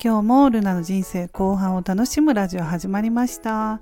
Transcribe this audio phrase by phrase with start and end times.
[0.00, 3.80] 今日もルナの人生後半を楽しむラジオ始まりました。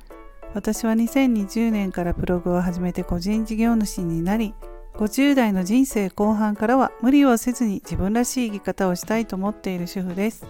[0.55, 4.55] 私は2020年からブログを始めて個人事業主になり
[4.95, 10.47] 50代の人生後半からは無理をせずに自分らしい生き方をしたいと思っている主婦です。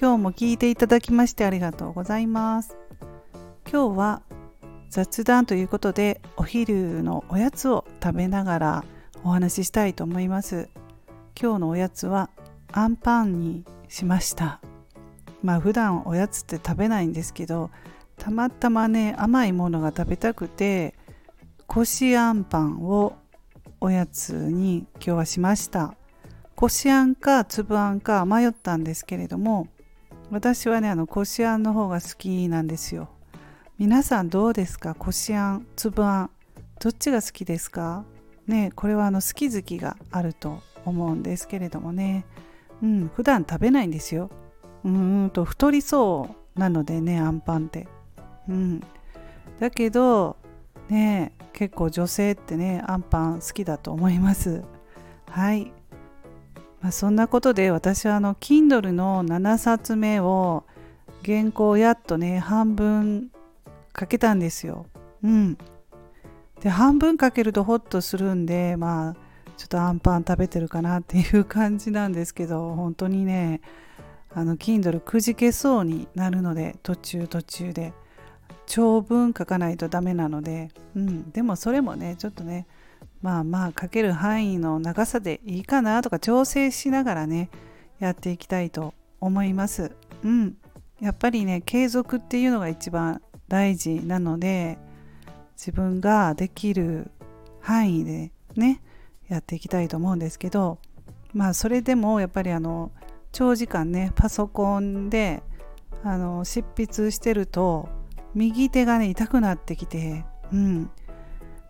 [0.00, 2.78] 今日も聞いていただきましてありがとうございます。
[3.70, 4.22] 今日は
[4.88, 8.84] 雑談ということでお昼のおやつを食べながら
[9.22, 10.70] お話ししたいと思います。
[11.38, 12.30] 今日のおやつは
[12.72, 14.62] アンパンにしました。
[15.42, 17.70] まあ普段おやつって食べないんですけど
[18.16, 20.94] たまたまね甘いものが食べたくて
[21.66, 23.16] こしあんパンを
[23.80, 25.94] おやつに今日はしました。
[26.56, 29.68] こしあんか粒あんか迷ったんですけれども
[30.30, 33.08] 私はねあのこしあんの方が好きなんですよ。
[33.78, 34.96] 皆さんどうですか？
[34.96, 36.30] こしあん粒あん
[36.80, 38.04] どっちが好きですか？
[38.48, 42.24] ねこれはあの好き好きがあると思うんですけれどもね。
[42.82, 44.28] うん普段食べないんですよ。
[44.84, 47.88] うんと太りそうなのでねあんパンって
[48.48, 48.80] うん
[49.58, 50.36] だけど
[50.88, 54.62] ね結構女性ってねあんパン好きだと思います
[55.30, 55.72] はい
[56.80, 60.64] まあ、そんなことで私はあの Kindle の7冊目を
[61.24, 63.30] 原稿やっとね半分
[63.98, 64.86] 書けたんですよ。
[65.22, 65.58] うん。
[66.60, 69.14] で半分書けるとホッとするんでまあ
[69.56, 73.60] ちょっとアンパン食べてるかなっていう感じなんですけど本当にね
[74.34, 77.92] あの Kindle くじけそうになるので途中途中で。
[78.68, 82.66] 長文書かないとダメなので、うん、でもそれもねちょっとね
[83.22, 87.48] まあまあ書ける範囲の長さでいいかなとか調整しながらね
[87.98, 89.92] やっていきたいと思います。
[90.22, 90.56] うん、
[91.00, 94.78] やっぱりね継続っていうのが一番大事なので
[95.56, 97.10] 自分ができる
[97.60, 98.82] 範囲でね
[99.28, 100.78] やっていきたいと思うんですけど
[101.32, 102.92] まあそれでもやっぱりあの
[103.32, 105.42] 長時間ねパソコンで
[106.04, 107.88] あの執筆してると
[108.34, 110.90] 右手がね痛くなってきてうん。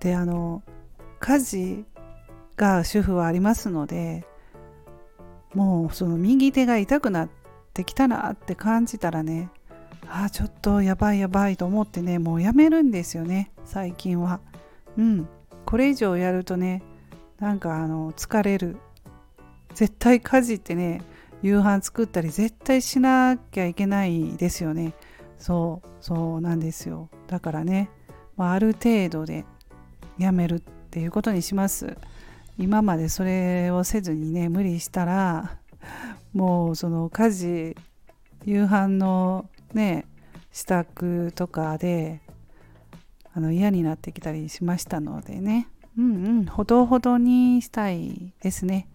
[0.00, 0.62] であの
[1.19, 1.84] 家事
[2.56, 4.25] が主婦はありますので
[5.55, 7.28] もうその右手が痛くなっ
[7.75, 9.50] てきたなって感じたらね
[10.09, 14.41] ああちょっとやばいやばいと思ってねもうやめるんですよね最近は。
[14.97, 15.28] うん。
[15.65, 16.83] これ以上やるとね
[17.38, 18.77] なんかあの疲れる。
[19.75, 21.03] 絶対家事ってね
[21.43, 24.94] 夕飯作ったり絶対しなきゃいけないですよね。
[25.38, 27.09] そうそうなんですよ。
[27.28, 27.91] だからね、
[28.37, 29.44] まあ、ある程度で
[30.19, 30.60] やめるっ
[30.91, 31.97] ていうことにします。
[32.59, 35.59] 今までそれをせずにね無理したら
[36.32, 37.77] もうその家事
[38.44, 40.06] 夕飯のね
[40.50, 42.21] 支度とかで
[43.32, 45.69] あの嫌になってきたりしましたのでね。
[45.97, 48.88] うんうんほどほどにしたいですね。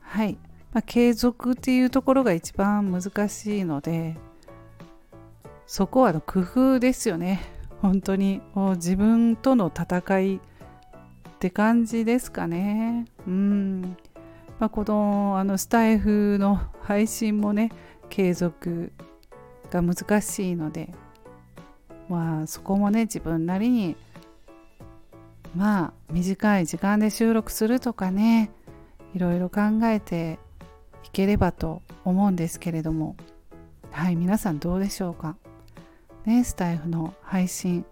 [0.00, 0.38] はい、
[0.74, 4.16] まあ、継続っていうところが一番難しいので
[5.66, 7.40] そこはの工夫ですよね。
[7.80, 8.42] 本当に。
[8.54, 10.40] もう自分との戦いっ
[11.38, 13.06] て感じですかね。
[13.26, 13.96] うん。
[14.58, 17.70] まあ、このあのスタイフの配信もね
[18.08, 18.92] 継続
[19.70, 20.90] が難しいので
[22.08, 23.96] まあそこもね自分なりに
[25.56, 28.52] まあ短い時間で収録するとかね
[29.14, 30.38] いろいろ考えて
[31.04, 33.16] いければと思うんですけれども。
[33.90, 35.36] はい皆さんどうでしょうか？
[36.24, 37.84] ねスタイフの配信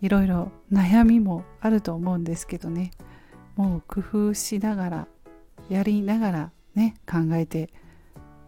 [0.00, 2.90] いろいろ悩みもあると思うんですけどね。
[3.54, 5.08] もう工夫しながら
[5.68, 7.70] やりながらね考えて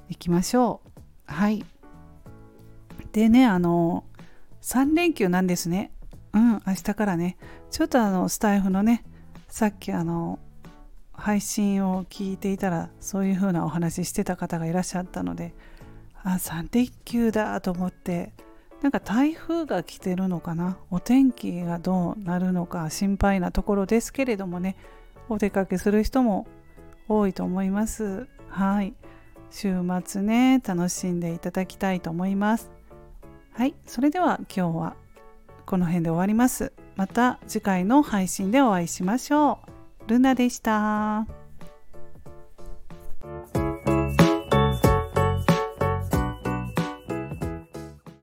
[0.09, 1.00] いきましょう。
[1.26, 1.65] はい。
[3.12, 4.04] でねあの
[4.62, 5.92] 3連休なんですね。
[6.32, 7.36] うん明日からね。
[7.70, 9.04] ちょっとあのスタイフのね
[9.48, 10.38] さっきあの
[11.18, 15.54] 配信を聞いていたらそういう風なお話ししてた方がいらっしゃったので
[16.22, 18.32] あ3連休だと思って
[18.82, 20.78] なんか台風が来てるのかな？
[20.90, 24.76] お天気がどうなるのか心配なところですけれどもね
[25.28, 26.47] お出かけする人も
[27.09, 28.28] 多いと思います。
[28.48, 28.94] はい。
[29.50, 29.74] 週
[30.04, 32.71] 末ね楽しんでいただきたいと思います。
[33.53, 33.74] はい。
[33.86, 34.97] それでは今日は
[35.66, 36.72] この辺で終わります。
[36.94, 39.78] また次回の配信でお会いしましょう。
[40.09, 41.47] ルナでした。